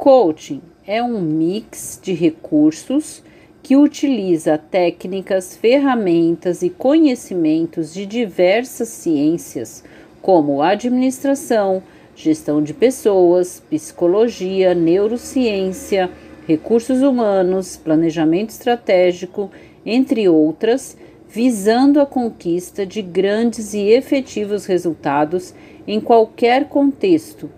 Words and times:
Coaching 0.00 0.62
é 0.86 1.02
um 1.02 1.20
mix 1.20 2.00
de 2.02 2.14
recursos 2.14 3.22
que 3.62 3.76
utiliza 3.76 4.56
técnicas, 4.56 5.54
ferramentas 5.54 6.62
e 6.62 6.70
conhecimentos 6.70 7.92
de 7.92 8.06
diversas 8.06 8.88
ciências, 8.88 9.84
como 10.22 10.62
administração, 10.62 11.82
gestão 12.16 12.62
de 12.62 12.72
pessoas, 12.72 13.62
psicologia, 13.68 14.74
neurociência, 14.74 16.10
recursos 16.48 17.02
humanos, 17.02 17.76
planejamento 17.76 18.48
estratégico, 18.48 19.50
entre 19.84 20.26
outras, 20.30 20.96
visando 21.28 22.00
a 22.00 22.06
conquista 22.06 22.86
de 22.86 23.02
grandes 23.02 23.74
e 23.74 23.90
efetivos 23.90 24.64
resultados 24.64 25.52
em 25.86 26.00
qualquer 26.00 26.70
contexto, 26.70 27.50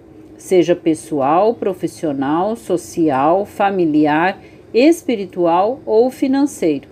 seja 0.43 0.75
pessoal, 0.75 1.55
profissional, 1.55 2.57
social, 2.57 3.47
familiar, 3.47 4.41
espiritual 4.75 5.81
ou 5.87 6.11
financeiro. 6.11 6.89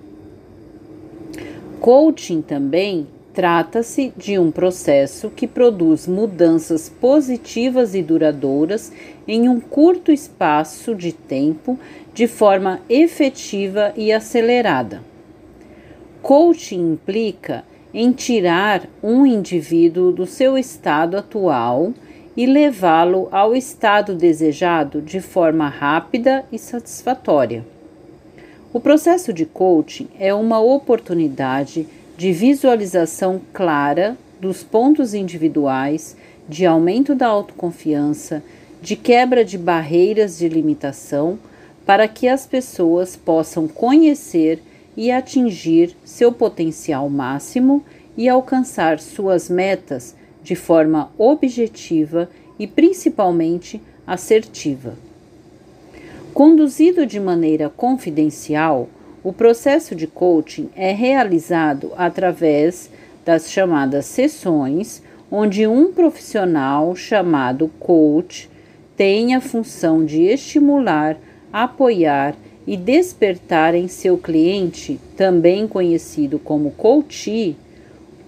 Coaching 1.81 2.43
também 2.43 3.07
Trata-se 3.33 4.13
de 4.17 4.39
um 4.41 4.51
processo 4.51 5.31
que 5.31 5.47
produz 5.47 6.07
mudanças 6.07 6.89
positivas 6.89 7.95
e 7.95 8.03
duradouras 8.03 8.93
em 9.27 9.49
um 9.49 9.61
curto 9.61 10.11
espaço 10.11 10.97
de 10.97 11.13
tempo 11.13 11.79
de 12.13 12.27
forma 12.27 12.81
efetiva 12.89 13.93
e 13.97 14.13
acelerada. 14.13 15.01
Coaching 16.21 16.93
implica 16.93 17.65
em 17.95 18.11
tirar 18.11 18.89
um 19.01 19.25
indivíduo 19.25 20.11
do 20.11 20.27
seu 20.27 20.59
estado 20.59 21.17
atual 21.17 21.95
e 22.37 22.47
levá-lo 22.47 23.29
ao 23.31 23.55
estado 23.55 24.15
desejado 24.15 25.01
de 25.01 25.21
forma 25.21 25.69
rápida 25.69 26.45
e 26.53 26.59
satisfatória. 26.59 27.65
O 28.73 28.79
processo 28.79 29.33
de 29.33 29.45
coaching 29.45 30.09
é 30.19 30.33
uma 30.33 30.61
oportunidade 30.61 31.89
de 32.17 32.33
visualização 32.33 33.41
clara 33.53 34.17
dos 34.41 34.63
pontos 34.63 35.13
individuais, 35.13 36.17
de 36.49 36.65
aumento 36.65 37.15
da 37.15 37.27
autoconfiança, 37.27 38.43
de 38.81 38.97
quebra 38.97 39.45
de 39.45 39.59
barreiras 39.59 40.39
de 40.39 40.49
limitação, 40.49 41.39
para 41.85 42.07
que 42.07 42.29
as 42.29 42.47
pessoas 42.47 43.17
possam 43.17 43.67
conhecer 43.67 44.63
e 44.97 45.11
atingir 45.11 45.97
seu 46.05 46.31
potencial 46.33 47.09
máximo 47.09 47.85
e 48.17 48.29
alcançar 48.29 49.01
suas 49.01 49.49
metas 49.49 50.15
de 50.43 50.55
forma 50.55 51.11
objetiva 51.19 52.29
e 52.59 52.67
principalmente 52.67 53.81
assertiva. 54.07 54.95
Conduzido 56.33 57.05
de 57.07 57.19
maneira 57.19 57.69
confidencial, 57.69 58.89
o 59.23 59.33
processo 59.33 59.95
de 59.95 60.07
coaching 60.07 60.71
é 60.75 60.93
realizado 60.93 61.93
através 61.97 62.91
das 63.25 63.51
chamadas 63.51 64.07
sessões, 64.07 65.03
onde 65.31 65.67
um 65.67 65.93
profissional 65.93 66.97
chamado 66.97 67.69
coach 67.79 68.49
tem 68.97 69.35
a 69.35 69.41
função 69.41 70.05
de 70.05 70.23
estimular, 70.23 71.17
apoiar 71.53 72.35
e 72.67 72.77
despertar 72.77 73.75
em 73.75 73.89
seu 73.89 74.17
cliente, 74.17 75.01
também 75.17 75.67
conhecido 75.67 76.39
como 76.39 76.71
coachee, 76.73 77.57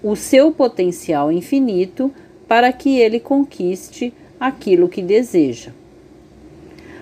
o 0.03 0.15
seu 0.15 0.51
potencial 0.51 1.31
infinito 1.31 2.11
para 2.47 2.73
que 2.73 2.99
ele 2.99 3.19
conquiste 3.19 4.13
aquilo 4.39 4.89
que 4.89 5.01
deseja. 5.01 5.71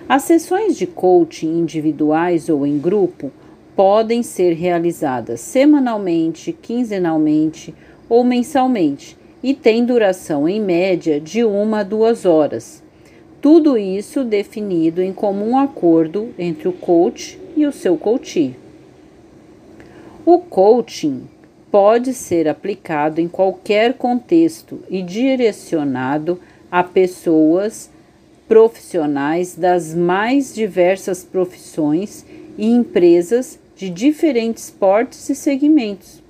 As 0.08 0.22
sessões 0.22 0.76
de 0.76 0.86
coaching 0.86 1.58
individuais 1.58 2.48
ou 2.48 2.66
em 2.66 2.78
grupo 2.78 3.32
podem 3.74 4.22
ser 4.22 4.52
realizadas 4.52 5.40
semanalmente, 5.40 6.52
quinzenalmente 6.52 7.74
ou 8.08 8.22
mensalmente 8.22 9.16
e 9.42 9.54
tem 9.54 9.84
duração 9.84 10.48
em 10.48 10.60
média 10.60 11.20
de 11.20 11.42
uma 11.42 11.80
a 11.80 11.82
duas 11.82 12.24
horas. 12.24 12.82
Tudo 13.40 13.76
isso 13.76 14.22
definido 14.22 15.02
em 15.02 15.12
comum 15.12 15.58
acordo 15.58 16.28
entre 16.38 16.68
o 16.68 16.72
coach 16.72 17.40
e 17.56 17.66
o 17.66 17.72
seu 17.72 17.96
coachee. 17.96 18.54
O 20.24 20.38
coaching 20.38 21.24
pode 21.72 22.12
ser 22.12 22.46
aplicado 22.46 23.18
em 23.18 23.26
qualquer 23.26 23.94
contexto 23.94 24.80
e 24.90 25.00
direcionado 25.00 26.38
a 26.70 26.84
pessoas 26.84 27.90
profissionais 28.46 29.54
das 29.56 29.94
mais 29.94 30.54
diversas 30.54 31.24
profissões 31.24 32.26
e 32.58 32.66
empresas 32.66 33.58
de 33.74 33.88
diferentes 33.88 34.70
portes 34.70 35.30
e 35.30 35.34
segmentos. 35.34 36.22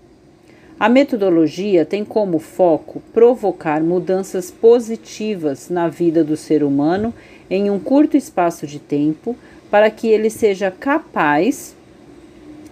A 0.78 0.88
metodologia 0.88 1.84
tem 1.84 2.04
como 2.04 2.38
foco 2.38 3.02
provocar 3.12 3.82
mudanças 3.82 4.48
positivas 4.48 5.68
na 5.68 5.88
vida 5.88 6.22
do 6.22 6.36
ser 6.36 6.62
humano 6.62 7.12
em 7.50 7.68
um 7.68 7.80
curto 7.80 8.16
espaço 8.16 8.64
de 8.64 8.78
tempo 8.78 9.36
para 9.68 9.90
que 9.90 10.06
ele 10.06 10.30
seja 10.30 10.70
capaz 10.70 11.74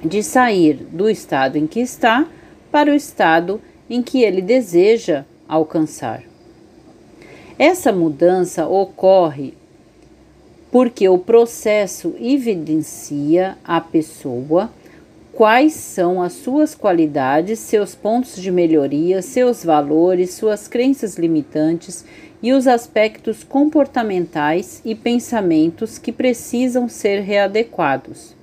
de 0.04 0.22
sair 0.22 0.74
do 0.92 1.10
estado 1.10 1.58
em 1.58 1.66
que 1.66 1.80
está 1.80 2.28
para 2.70 2.90
o 2.90 2.94
estado 2.94 3.60
em 3.88 4.02
que 4.02 4.22
ele 4.22 4.40
deseja 4.40 5.24
alcançar. 5.48 6.22
Essa 7.58 7.92
mudança 7.92 8.66
ocorre 8.66 9.54
porque 10.70 11.08
o 11.08 11.18
processo 11.18 12.14
evidencia 12.20 13.58
a 13.64 13.80
pessoa 13.80 14.70
quais 15.32 15.72
são 15.72 16.22
as 16.22 16.32
suas 16.34 16.74
qualidades, 16.74 17.58
seus 17.58 17.94
pontos 17.94 18.36
de 18.36 18.50
melhoria, 18.50 19.22
seus 19.22 19.64
valores, 19.64 20.34
suas 20.34 20.68
crenças 20.68 21.16
limitantes 21.16 22.04
e 22.42 22.52
os 22.52 22.66
aspectos 22.66 23.44
comportamentais 23.44 24.80
e 24.84 24.94
pensamentos 24.94 25.98
que 25.98 26.12
precisam 26.12 26.88
ser 26.88 27.20
readequados. 27.20 28.34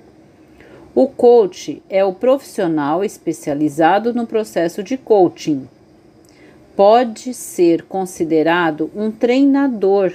O 1.00 1.06
coach 1.06 1.80
é 1.88 2.04
o 2.04 2.12
profissional 2.12 3.04
especializado 3.04 4.12
no 4.12 4.26
processo 4.26 4.82
de 4.82 4.96
coaching. 4.96 5.68
Pode 6.74 7.34
ser 7.34 7.84
considerado 7.84 8.90
um 8.96 9.08
treinador 9.08 10.12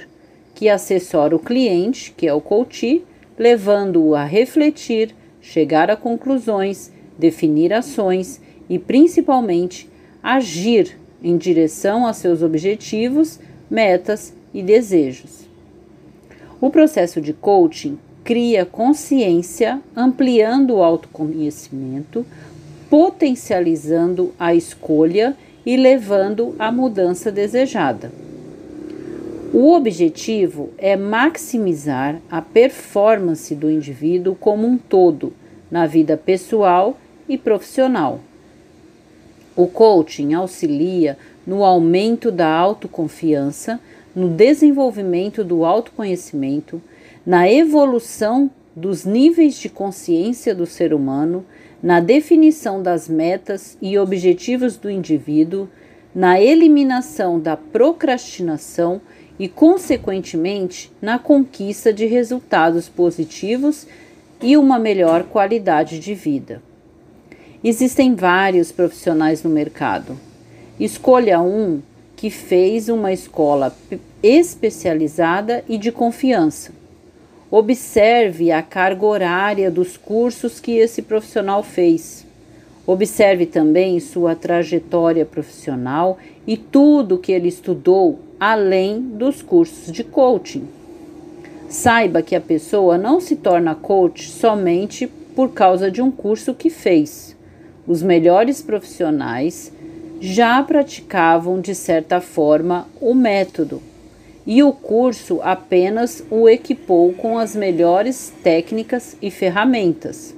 que 0.54 0.68
assessora 0.68 1.34
o 1.34 1.38
cliente, 1.38 2.12
que 2.14 2.28
é 2.28 2.34
o 2.34 2.40
coach, 2.42 3.02
levando-o 3.38 4.14
a 4.14 4.24
refletir, 4.24 5.14
chegar 5.40 5.90
a 5.90 5.96
conclusões, 5.96 6.92
definir 7.18 7.72
ações 7.72 8.38
e, 8.68 8.78
principalmente, 8.78 9.88
agir 10.22 10.98
em 11.22 11.38
direção 11.38 12.06
a 12.06 12.12
seus 12.12 12.42
objetivos, 12.42 13.40
metas 13.70 14.34
e 14.52 14.62
desejos. 14.62 15.48
O 16.60 16.68
processo 16.68 17.22
de 17.22 17.32
coaching 17.32 17.98
cria 18.24 18.64
consciência, 18.64 19.80
ampliando 19.94 20.76
o 20.76 20.82
autoconhecimento, 20.82 22.24
potencializando 22.88 24.32
a 24.38 24.54
escolha 24.54 25.36
e 25.64 25.76
levando 25.76 26.54
à 26.58 26.72
mudança 26.72 27.30
desejada. 27.30 28.10
O 29.52 29.72
objetivo 29.72 30.70
é 30.78 30.96
maximizar 30.96 32.20
a 32.30 32.42
performance 32.42 33.54
do 33.54 33.70
indivíduo 33.70 34.34
como 34.34 34.66
um 34.66 34.76
todo, 34.76 35.32
na 35.70 35.86
vida 35.86 36.16
pessoal 36.16 36.98
e 37.28 37.38
profissional. 37.38 38.20
O 39.54 39.66
coaching 39.66 40.34
auxilia 40.34 41.16
no 41.46 41.62
aumento 41.62 42.32
da 42.32 42.48
autoconfiança, 42.48 43.78
no 44.14 44.28
desenvolvimento 44.28 45.44
do 45.44 45.64
autoconhecimento, 45.64 46.80
na 47.26 47.50
evolução 47.50 48.50
dos 48.76 49.04
níveis 49.04 49.54
de 49.54 49.68
consciência 49.68 50.54
do 50.54 50.66
ser 50.66 50.92
humano, 50.92 51.44
na 51.82 52.00
definição 52.00 52.82
das 52.82 53.08
metas 53.08 53.78
e 53.80 53.98
objetivos 53.98 54.76
do 54.76 54.90
indivíduo, 54.90 55.68
na 56.14 56.40
eliminação 56.40 57.40
da 57.40 57.56
procrastinação 57.56 59.00
e, 59.38 59.48
consequentemente, 59.48 60.92
na 61.00 61.18
conquista 61.18 61.92
de 61.92 62.06
resultados 62.06 62.88
positivos 62.88 63.86
e 64.40 64.56
uma 64.56 64.78
melhor 64.78 65.24
qualidade 65.24 65.98
de 65.98 66.14
vida. 66.14 66.62
Existem 67.62 68.14
vários 68.14 68.70
profissionais 68.70 69.42
no 69.42 69.50
mercado. 69.50 70.18
Escolha 70.78 71.40
um 71.40 71.80
que 72.14 72.28
fez 72.30 72.88
uma 72.88 73.12
escola 73.12 73.74
especializada 74.22 75.64
e 75.68 75.78
de 75.78 75.90
confiança. 75.90 76.83
Observe 77.56 78.50
a 78.50 78.60
carga 78.62 79.06
horária 79.06 79.70
dos 79.70 79.96
cursos 79.96 80.58
que 80.58 80.72
esse 80.72 81.02
profissional 81.02 81.62
fez. 81.62 82.26
Observe 82.84 83.46
também 83.46 84.00
sua 84.00 84.34
trajetória 84.34 85.24
profissional 85.24 86.18
e 86.48 86.56
tudo 86.56 87.16
que 87.16 87.30
ele 87.30 87.46
estudou 87.46 88.18
além 88.40 89.00
dos 89.00 89.40
cursos 89.40 89.92
de 89.92 90.02
coaching. 90.02 90.66
Saiba 91.68 92.22
que 92.22 92.34
a 92.34 92.40
pessoa 92.40 92.98
não 92.98 93.20
se 93.20 93.36
torna 93.36 93.72
coach 93.76 94.28
somente 94.28 95.06
por 95.06 95.52
causa 95.52 95.88
de 95.92 96.02
um 96.02 96.10
curso 96.10 96.54
que 96.54 96.68
fez. 96.68 97.36
Os 97.86 98.02
melhores 98.02 98.62
profissionais 98.62 99.72
já 100.20 100.60
praticavam 100.60 101.60
de 101.60 101.72
certa 101.72 102.20
forma 102.20 102.88
o 103.00 103.14
método 103.14 103.80
e 104.46 104.62
o 104.62 104.72
curso 104.72 105.40
apenas 105.42 106.22
o 106.30 106.48
equipou 106.48 107.12
com 107.14 107.38
as 107.38 107.56
melhores 107.56 108.32
técnicas 108.42 109.16
e 109.20 109.30
ferramentas. 109.30 110.34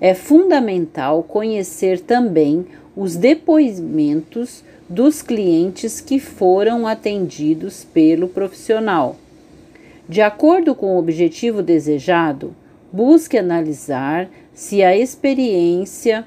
É 0.00 0.14
fundamental 0.14 1.22
conhecer 1.22 2.00
também 2.00 2.66
os 2.96 3.14
depoimentos 3.16 4.64
dos 4.88 5.22
clientes 5.22 6.00
que 6.00 6.18
foram 6.18 6.86
atendidos 6.86 7.84
pelo 7.84 8.28
profissional. 8.28 9.16
De 10.08 10.20
acordo 10.20 10.74
com 10.74 10.96
o 10.96 10.98
objetivo 10.98 11.62
desejado, 11.62 12.54
busque 12.92 13.38
analisar 13.38 14.28
se 14.52 14.82
a 14.82 14.96
experiência 14.96 16.26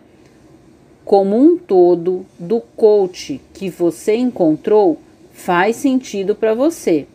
como 1.04 1.38
um 1.38 1.56
todo 1.56 2.26
do 2.40 2.60
coach 2.76 3.40
que 3.54 3.70
você 3.70 4.16
encontrou 4.16 4.98
faz 5.36 5.76
sentido 5.76 6.34
para 6.34 6.54
você. 6.54 7.06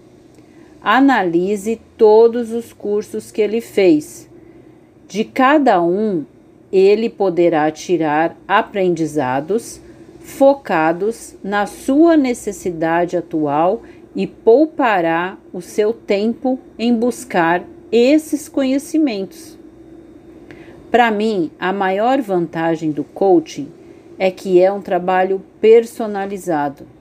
Analise 0.83 1.81
todos 1.97 2.53
os 2.53 2.73
cursos 2.73 3.33
que 3.33 3.41
ele 3.41 3.61
fez. 3.61 4.29
De 5.09 5.25
cada 5.25 5.83
um, 5.83 6.25
ele 6.71 7.09
poderá 7.09 7.71
tirar 7.71 8.37
aprendizados 8.47 9.81
focados 10.21 11.35
na 11.43 11.67
sua 11.67 12.17
necessidade 12.17 13.17
atual 13.17 13.83
e 14.15 14.27
poupará 14.27 15.39
o 15.53 15.63
seu 15.63 15.93
tempo 15.93 16.59
em 16.79 16.95
buscar 16.95 17.65
esses 17.91 18.49
conhecimentos. 18.49 19.59
Para 20.91 21.11
mim, 21.11 21.51
a 21.59 21.73
maior 21.73 22.21
vantagem 22.21 22.93
do 22.93 23.03
coaching 23.03 23.69
é 24.19 24.31
que 24.31 24.61
é 24.61 24.71
um 24.71 24.83
trabalho 24.83 25.43
personalizado. 25.61 27.00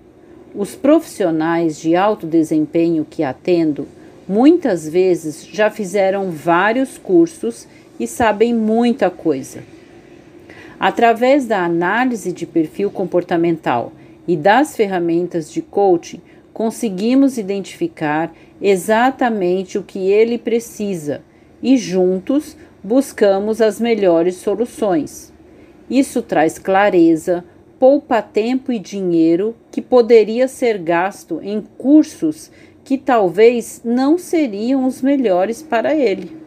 Os 0.55 0.75
profissionais 0.75 1.79
de 1.79 1.95
alto 1.95 2.25
desempenho 2.25 3.05
que 3.07 3.23
atendo 3.23 3.87
muitas 4.27 4.87
vezes 4.87 5.45
já 5.45 5.69
fizeram 5.69 6.31
vários 6.31 6.97
cursos 6.97 7.67
e 7.99 8.07
sabem 8.07 8.53
muita 8.53 9.09
coisa. 9.09 9.63
Através 10.79 11.45
da 11.45 11.63
análise 11.63 12.31
de 12.31 12.45
perfil 12.45 12.89
comportamental 12.89 13.91
e 14.27 14.35
das 14.35 14.75
ferramentas 14.75 15.51
de 15.51 15.61
coaching, 15.61 16.21
conseguimos 16.53 17.37
identificar 17.37 18.33
exatamente 18.61 19.77
o 19.77 19.83
que 19.83 20.09
ele 20.09 20.37
precisa 20.37 21.21
e 21.61 21.77
juntos 21.77 22.55
buscamos 22.83 23.61
as 23.61 23.79
melhores 23.79 24.35
soluções. 24.35 25.31
Isso 25.89 26.21
traz 26.21 26.57
clareza, 26.57 27.43
poupa 27.79 28.21
tempo 28.21 28.71
e 28.71 28.77
dinheiro 28.77 29.55
que 29.71 29.81
poderia 29.81 30.47
ser 30.47 30.77
gasto 30.77 31.39
em 31.41 31.61
cursos 31.77 32.51
que 32.83 32.97
talvez 32.97 33.81
não 33.83 34.17
seriam 34.17 34.85
os 34.85 35.01
melhores 35.01 35.63
para 35.63 35.95
ele. 35.95 36.37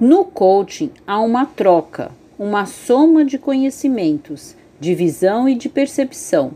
No 0.00 0.24
coaching 0.24 0.90
há 1.06 1.20
uma 1.20 1.46
troca 1.46 2.10
uma 2.40 2.64
soma 2.64 3.22
de 3.22 3.36
conhecimentos, 3.36 4.56
de 4.80 4.94
visão 4.94 5.46
e 5.46 5.54
de 5.54 5.68
percepção. 5.68 6.52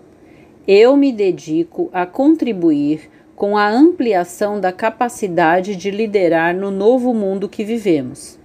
Eu 0.66 0.96
me 0.96 1.12
dedico 1.12 1.90
a 1.92 2.06
contribuir 2.06 3.10
com 3.36 3.54
a 3.54 3.68
ampliação 3.68 4.58
da 4.58 4.72
capacidade 4.72 5.76
de 5.76 5.90
liderar 5.90 6.56
no 6.56 6.70
novo 6.70 7.12
mundo 7.12 7.50
que 7.50 7.62
vivemos. 7.62 8.38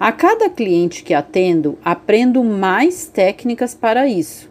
A 0.00 0.10
cada 0.10 0.50
cliente 0.50 1.04
que 1.04 1.14
atendo, 1.14 1.78
aprendo 1.84 2.42
mais 2.42 3.06
técnicas 3.06 3.72
para 3.72 4.08
isso. 4.08 4.50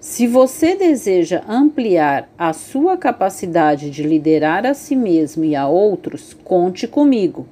Se 0.00 0.28
você 0.28 0.76
deseja 0.76 1.42
ampliar 1.48 2.32
a 2.38 2.52
sua 2.52 2.96
capacidade 2.96 3.90
de 3.90 4.04
liderar 4.04 4.64
a 4.64 4.72
si 4.72 4.94
mesmo 4.94 5.44
e 5.44 5.56
a 5.56 5.66
outros, 5.66 6.36
conte 6.44 6.86
comigo. 6.86 7.48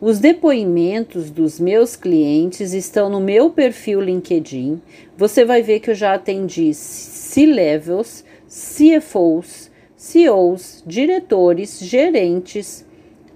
Os 0.00 0.20
depoimentos 0.20 1.32
dos 1.32 1.58
meus 1.58 1.96
clientes 1.96 2.72
estão 2.72 3.10
no 3.10 3.18
meu 3.18 3.50
perfil 3.50 4.00
LinkedIn. 4.00 4.80
Você 5.16 5.44
vai 5.44 5.60
ver 5.60 5.80
que 5.80 5.90
eu 5.90 5.96
já 5.96 6.14
atendi 6.14 6.72
C-levels, 6.72 8.24
CFOs, 8.46 9.68
CEOs, 9.96 10.84
diretores, 10.86 11.80
gerentes, 11.80 12.86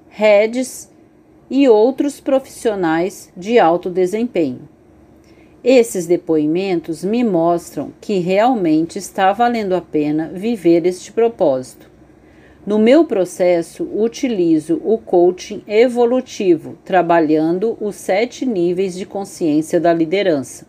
heads 0.09 0.89
e 1.51 1.69
outros 1.69 2.21
profissionais 2.21 3.33
de 3.37 3.59
alto 3.59 3.91
desempenho. 3.91 4.72
Esses 5.65 6.07
depoimentos 6.07 7.05
me 7.05 7.23
mostram 7.23 7.93
que 8.01 8.19
realmente 8.19 8.99
está 8.99 9.33
valendo 9.33 9.77
a 9.77 9.81
pena 9.81 10.29
viver 10.35 10.85
este 10.87 11.13
propósito. 11.13 11.89
No 12.67 12.81
meu 12.81 13.05
processo, 13.05 13.89
utilizo 13.95 14.81
o 14.85 14.99
coaching 14.99 15.63
evolutivo, 15.69 16.77
trabalhando 16.85 17.77
os 17.81 17.95
sete 17.95 18.45
níveis 18.45 18.97
de 18.97 19.07
consciência 19.07 19.79
da 19.79 19.93
liderança. 19.93 20.67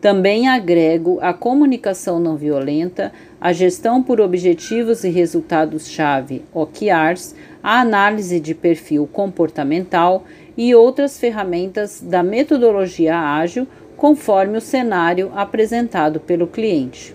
Também 0.00 0.46
agrego 0.46 1.18
a 1.20 1.32
comunicação 1.32 2.20
não 2.20 2.36
violenta, 2.36 3.10
a 3.40 3.52
gestão 3.52 4.02
por 4.02 4.20
objetivos 4.20 5.02
e 5.02 5.08
resultados-chave, 5.08 6.44
OKRs, 6.52 7.34
a 7.62 7.80
análise 7.80 8.38
de 8.38 8.54
perfil 8.54 9.08
comportamental 9.10 10.24
e 10.56 10.74
outras 10.74 11.18
ferramentas 11.18 12.00
da 12.00 12.22
metodologia 12.22 13.18
ágil, 13.18 13.66
conforme 13.96 14.58
o 14.58 14.60
cenário 14.60 15.30
apresentado 15.34 16.20
pelo 16.20 16.46
cliente. 16.46 17.14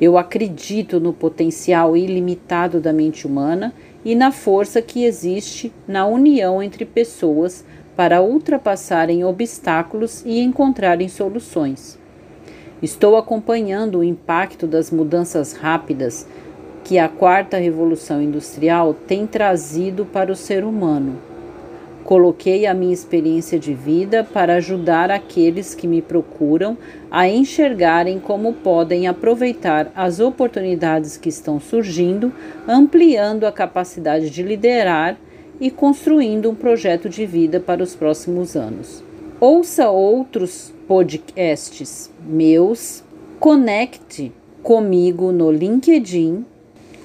Eu 0.00 0.16
acredito 0.16 1.00
no 1.00 1.12
potencial 1.12 1.96
ilimitado 1.96 2.80
da 2.80 2.92
mente 2.92 3.26
humana 3.26 3.74
e 4.04 4.14
na 4.14 4.30
força 4.30 4.80
que 4.80 5.04
existe 5.04 5.72
na 5.86 6.06
união 6.06 6.62
entre 6.62 6.84
pessoas 6.84 7.64
para 7.96 8.22
ultrapassarem 8.22 9.24
obstáculos 9.24 10.22
e 10.24 10.40
encontrarem 10.40 11.08
soluções. 11.08 11.98
Estou 12.80 13.16
acompanhando 13.16 13.98
o 13.98 14.04
impacto 14.04 14.68
das 14.68 14.88
mudanças 14.92 15.52
rápidas 15.52 16.28
que 16.84 16.96
a 16.96 17.08
quarta 17.08 17.58
revolução 17.58 18.22
industrial 18.22 18.94
tem 18.94 19.26
trazido 19.26 20.04
para 20.06 20.30
o 20.30 20.36
ser 20.36 20.64
humano. 20.64 21.27
Coloquei 22.08 22.64
a 22.64 22.72
minha 22.72 22.94
experiência 22.94 23.58
de 23.58 23.74
vida 23.74 24.24
para 24.24 24.54
ajudar 24.54 25.10
aqueles 25.10 25.74
que 25.74 25.86
me 25.86 26.00
procuram 26.00 26.74
a 27.10 27.28
enxergarem 27.28 28.18
como 28.18 28.54
podem 28.54 29.06
aproveitar 29.06 29.92
as 29.94 30.18
oportunidades 30.18 31.18
que 31.18 31.28
estão 31.28 31.60
surgindo, 31.60 32.32
ampliando 32.66 33.44
a 33.44 33.52
capacidade 33.52 34.30
de 34.30 34.42
liderar 34.42 35.18
e 35.60 35.70
construindo 35.70 36.48
um 36.48 36.54
projeto 36.54 37.10
de 37.10 37.26
vida 37.26 37.60
para 37.60 37.82
os 37.82 37.94
próximos 37.94 38.56
anos. 38.56 39.04
Ouça 39.38 39.90
outros 39.90 40.72
podcasts 40.86 42.10
meus, 42.26 43.04
conecte 43.38 44.32
comigo 44.62 45.30
no 45.30 45.52
LinkedIn, 45.52 46.42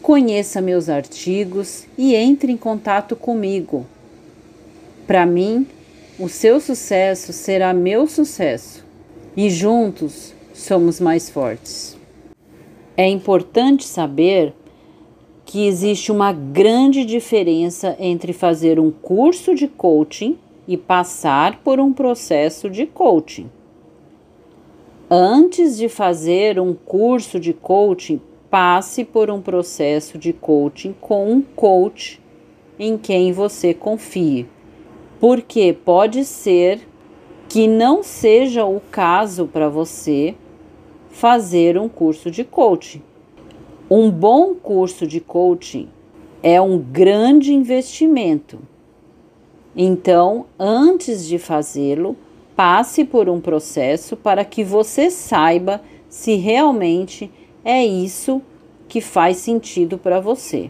conheça 0.01 0.61
meus 0.61 0.87
artigos 0.87 1.87
e 1.97 2.15
entre 2.15 2.53
em 2.53 2.57
contato 2.57 3.17
comigo 3.17 3.85
para 5.05 5.25
mim, 5.25 5.67
o 6.17 6.29
seu 6.29 6.59
sucesso 6.59 7.33
será 7.33 7.73
meu 7.73 8.07
sucesso 8.07 8.85
e 9.35 9.49
juntos 9.49 10.33
somos 10.53 10.99
mais 10.99 11.29
fortes. 11.29 11.97
É 12.95 13.07
importante 13.07 13.83
saber 13.83 14.53
que 15.45 15.67
existe 15.67 16.11
uma 16.11 16.31
grande 16.31 17.03
diferença 17.03 17.95
entre 17.99 18.31
fazer 18.31 18.79
um 18.79 18.91
curso 18.91 19.53
de 19.53 19.67
coaching 19.67 20.37
e 20.67 20.77
passar 20.77 21.59
por 21.63 21.79
um 21.79 21.91
processo 21.91 22.69
de 22.69 22.85
coaching. 22.85 23.49
Antes 25.09 25.77
de 25.77 25.89
fazer 25.89 26.59
um 26.59 26.73
curso 26.73 27.39
de 27.39 27.53
coaching, 27.53 28.21
passe 28.49 29.03
por 29.03 29.29
um 29.29 29.41
processo 29.41 30.17
de 30.17 30.31
coaching 30.31 30.95
com 31.01 31.29
um 31.29 31.41
coach 31.41 32.21
em 32.79 32.97
quem 32.97 33.33
você 33.33 33.73
confie 33.73 34.47
porque 35.23 35.71
pode 35.71 36.25
ser 36.25 36.85
que 37.47 37.65
não 37.65 38.03
seja 38.03 38.65
o 38.65 38.81
caso 38.91 39.47
para 39.47 39.69
você 39.69 40.35
fazer 41.11 41.77
um 41.77 41.87
curso 41.87 42.29
de 42.29 42.43
coaching. 42.43 43.01
Um 43.89 44.11
bom 44.11 44.53
curso 44.53 45.07
de 45.07 45.21
coaching 45.21 45.87
é 46.43 46.59
um 46.59 46.77
grande 46.77 47.53
investimento. 47.53 48.59
Então, 49.73 50.45
antes 50.59 51.25
de 51.25 51.39
fazê-lo, 51.39 52.17
passe 52.53 53.05
por 53.05 53.29
um 53.29 53.39
processo 53.39 54.17
para 54.17 54.43
que 54.43 54.61
você 54.61 55.09
saiba 55.09 55.81
se 56.09 56.35
realmente 56.35 57.31
é 57.63 57.81
isso 57.85 58.41
que 58.89 58.99
faz 58.99 59.37
sentido 59.37 59.97
para 59.97 60.19
você. 60.19 60.69